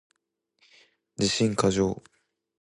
[1.15, 2.01] 自信過剰